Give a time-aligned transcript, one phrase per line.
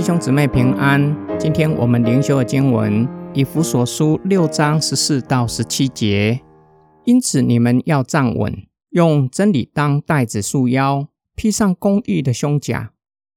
[0.00, 1.14] 弟兄姊妹平安。
[1.38, 6.40] 今天我们灵修的经文以弗所书六章十四到十七节。
[7.04, 12.94] 因此，你们要站稳，用真理当带子束腰，披上公义的胸甲，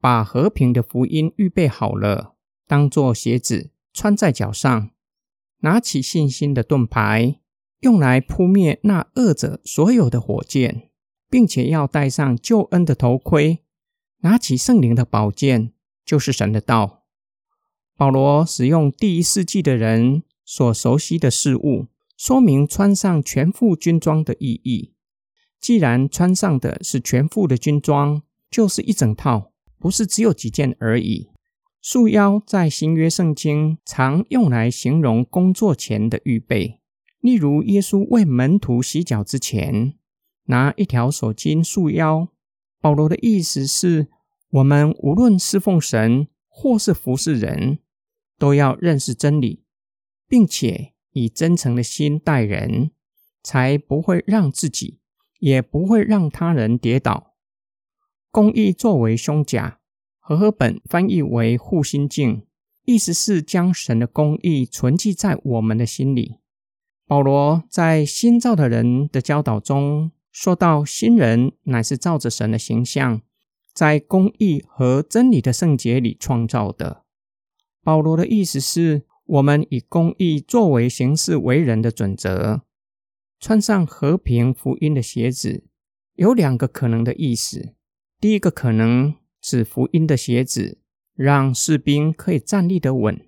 [0.00, 2.32] 把和平的福音预备好了，
[2.66, 4.88] 当做鞋子穿在脚上。
[5.60, 7.38] 拿起信心的盾牌，
[7.80, 10.88] 用来扑灭那恶者所有的火箭，
[11.28, 13.58] 并且要戴上救恩的头盔，
[14.20, 15.74] 拿起圣灵的宝剑。
[16.06, 17.02] 就是神的道。
[17.96, 24.92] 保罗使用第一世纪的人所熟悉的事物，说明穿上全副军装的意义。
[25.60, 31.30] 既然穿上的是全副的军装，就是一整套，不是只有几件而已。
[31.82, 36.80] 束腰在新约圣经常用来形容工作前的预备，
[37.20, 39.94] 例如耶稣为门徒洗脚之前，
[40.44, 42.28] 拿一条手巾束腰。
[42.80, 44.08] 保罗的意思是。
[44.50, 47.78] 我们无论侍奉神或是服侍人，
[48.38, 49.64] 都要认识真理，
[50.28, 52.90] 并且以真诚的心待人，
[53.42, 55.00] 才不会让自己，
[55.40, 57.34] 也不会让他人跌倒。
[58.30, 59.80] 公义作为胸甲，
[60.18, 62.46] 和合本翻译为护心镜，
[62.84, 66.36] 意思是将神的公义存记在我们的心里。
[67.06, 73.22] 保罗在新造的人的教导中说到，新人乃是照着神的形象。
[73.76, 77.02] 在公义和真理的圣洁里创造的。
[77.84, 82.62] 保罗的意思是，我们以公义作为行事为人的准则，
[83.38, 85.66] 穿上和平福音的鞋子，
[86.14, 87.74] 有两个可能的意思。
[88.18, 90.78] 第一个可能指福音的鞋子，
[91.14, 93.20] 让士兵可以站立得稳。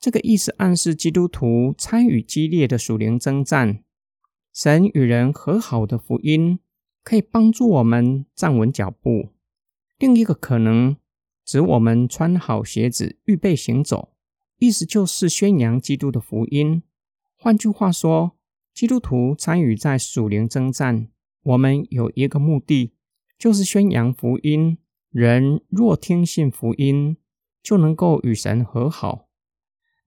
[0.00, 3.84] 这个意思暗示基督徒参与激烈的属灵征战，
[4.54, 6.60] 神与人和好的福音
[7.04, 9.28] 可以帮助我们站稳脚步。
[10.02, 10.96] 另一个可能
[11.44, 14.16] 指我们穿好鞋子，预备行走，
[14.58, 16.82] 意思就是宣扬基督的福音。
[17.36, 18.32] 换句话说，
[18.74, 21.06] 基督徒参与在属灵征战，
[21.44, 22.94] 我们有一个目的，
[23.38, 24.76] 就是宣扬福音。
[25.12, 27.16] 人若听信福音，
[27.62, 29.28] 就能够与神和好。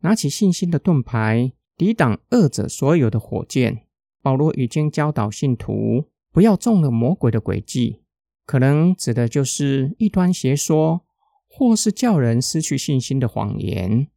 [0.02, 3.86] 拿起信心的盾牌，抵挡恶者所有的火箭。
[4.22, 8.02] 保罗已经教导信徒，不要中了魔鬼的诡计。
[8.46, 11.02] 可能指的就是异端邪说，
[11.48, 14.08] 或是叫人失去信心的谎言。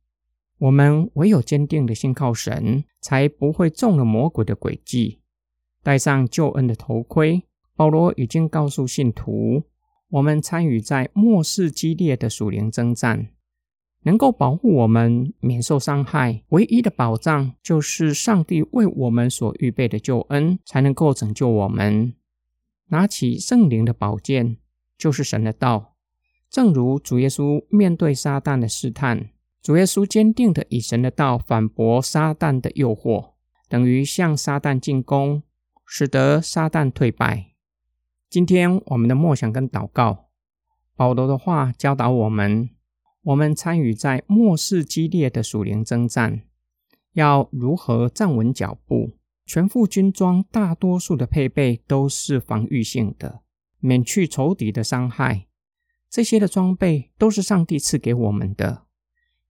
[0.59, 5.21] 我们唯有坚定的信靠神，才不会中了魔鬼的诡计。
[5.83, 7.44] 戴上救恩的头盔，
[7.77, 9.62] 保罗已经告诉信徒，
[10.11, 13.28] 我们参与在末世激烈的属灵征战，
[14.03, 16.43] 能够保护我们免受伤害。
[16.49, 22.12] 唯一的保障就是上帝为我们所预备的救恩，才能够拯救我们。
[22.88, 24.56] 拿起圣灵的宝剑，
[24.97, 25.94] 就是神的道。
[26.50, 29.31] 正如主耶稣面对撒旦的试探，
[29.62, 33.32] 主耶稣坚定的以神的道反驳撒旦的诱惑，
[33.69, 35.43] 等于向撒旦进攻，
[35.84, 37.53] 使得撒旦退败。
[38.31, 40.28] 今天我们的默想跟祷告，
[40.97, 42.70] 保罗的话教导我们：
[43.25, 46.43] 我们参与在末世激烈的属灵征战，
[47.12, 49.18] 要如何站稳脚步。
[49.49, 53.41] 全副军装，大多数的配备都是防御性的，
[53.81, 55.47] 免去仇敌的伤害。
[56.11, 58.83] 这些的装备都是上帝赐给我们的，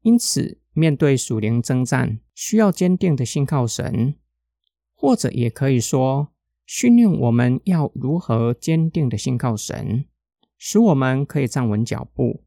[0.03, 4.15] 因此面对属灵征战，需要坚定的信靠神，
[4.95, 6.29] 或者也可以说，
[6.65, 10.05] 训练我们要如何坚定的信靠神，
[10.57, 12.45] 使我们可以站稳脚步。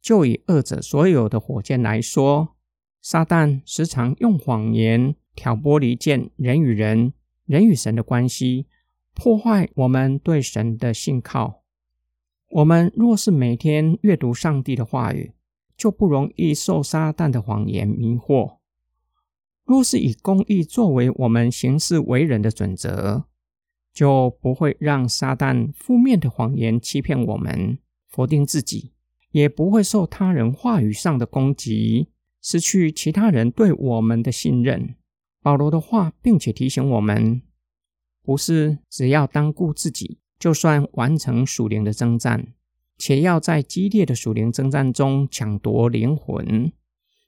[0.00, 2.56] 就以二者所有的火箭来说，
[3.02, 5.14] 撒旦时常用谎言。
[5.36, 7.12] 挑拨离间人与人、
[7.44, 8.66] 人与神的关系，
[9.14, 11.62] 破坏我们对神的信靠。
[12.48, 15.32] 我们若是每天阅读上帝的话语，
[15.76, 18.56] 就不容易受撒旦的谎言迷惑。
[19.64, 23.24] 若是以公义作为我们行事为人的准则，
[23.92, 27.78] 就不会让撒旦负面的谎言欺骗我们，
[28.08, 28.92] 否定自己，
[29.32, 32.08] 也不会受他人话语上的攻击，
[32.40, 34.94] 失去其他人对我们的信任。
[35.46, 37.40] 保罗的话，并且提醒我们，
[38.20, 42.48] 不是只要当顾自己，就算完成属灵的征战，
[42.98, 46.72] 且要在激烈的属灵征战中抢夺灵魂，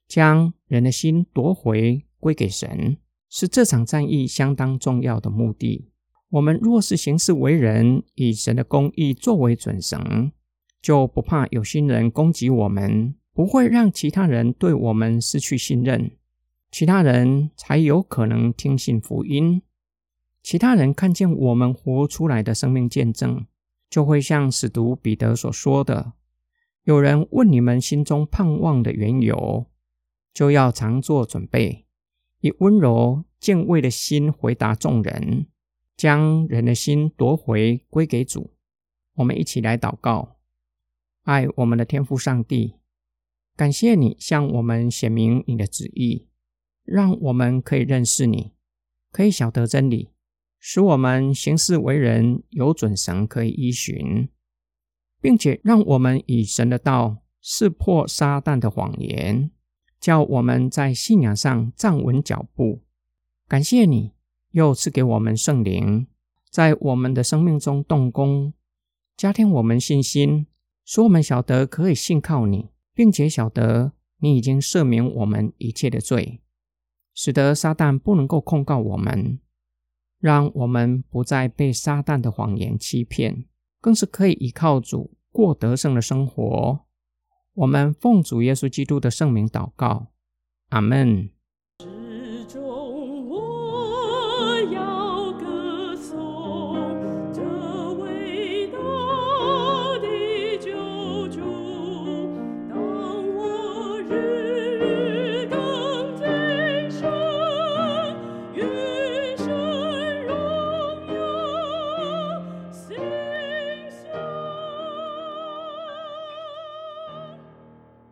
[0.05, 2.97] 将人的心夺回归给神，
[3.29, 5.87] 是这场战役相当重要的目的。
[6.31, 10.33] 我们若是行事为人，以神的公义作为准绳，
[10.81, 16.11] 就不怕有心人攻击我们，不会让其他人对我们失去信任。
[16.71, 19.61] 其他人才有可能听信福音。
[20.41, 23.45] 其他人看见我们活出来的生命见证，
[23.89, 26.13] 就会像使徒彼得所说的
[26.85, 29.65] ：“有人问你们心中盼望的缘由，
[30.33, 31.85] 就要常做准备，
[32.39, 35.47] 以温柔敬畏的心回答众人，
[35.97, 38.53] 将人的心夺回归给主。
[39.15, 40.37] 我们一起来祷告：
[41.23, 42.75] 爱我们的天父上帝，
[43.57, 46.28] 感谢你向我们显明你的旨意，
[46.91, 48.53] 让我们可以认识你，
[49.11, 50.09] 可以晓得真理。
[50.59, 54.27] 使我们行事为人有准绳可以依循，
[55.21, 59.51] 并且让我们以神的道识破撒旦的谎言，
[60.01, 62.81] 叫我们在信仰上站稳脚步。
[63.47, 64.11] 感谢你，
[64.51, 66.07] 又赐给我们圣灵，
[66.49, 68.53] 在我们的生命中动工，
[69.15, 70.47] 加添我们信心，
[70.83, 76.41] 使我们晓得可以信靠你，并且晓得你已经赦免我们一切的罪，
[77.13, 79.39] 使得撒旦不能够控告我们。
[80.19, 83.45] 让我们不再被撒旦的谎言欺骗，
[83.79, 86.85] 更是可以依靠主过得胜的生活。
[87.53, 90.11] 我们奉主耶稣基督的圣名祷告，
[90.69, 91.29] 阿门。